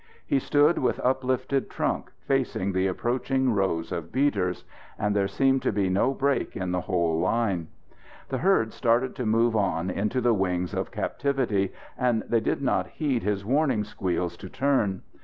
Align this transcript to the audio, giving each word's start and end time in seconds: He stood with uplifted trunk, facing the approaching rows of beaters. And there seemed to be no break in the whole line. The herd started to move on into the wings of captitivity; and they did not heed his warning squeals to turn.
He 0.25 0.39
stood 0.39 0.79
with 0.79 0.99
uplifted 1.03 1.69
trunk, 1.69 2.09
facing 2.21 2.71
the 2.73 2.87
approaching 2.87 3.53
rows 3.53 3.91
of 3.91 4.11
beaters. 4.11 4.63
And 4.97 5.15
there 5.15 5.27
seemed 5.27 5.61
to 5.61 5.71
be 5.71 5.89
no 5.91 6.11
break 6.11 6.57
in 6.57 6.71
the 6.71 6.81
whole 6.81 7.19
line. 7.19 7.67
The 8.29 8.39
herd 8.39 8.73
started 8.73 9.15
to 9.17 9.27
move 9.27 9.55
on 9.55 9.91
into 9.91 10.19
the 10.19 10.33
wings 10.33 10.73
of 10.73 10.89
captitivity; 10.89 11.71
and 11.99 12.23
they 12.23 12.39
did 12.39 12.63
not 12.63 12.87
heed 12.87 13.21
his 13.21 13.45
warning 13.45 13.83
squeals 13.83 14.35
to 14.37 14.49
turn. 14.49 15.03